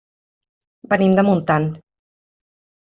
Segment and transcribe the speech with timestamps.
[0.95, 1.71] Venim de Montant.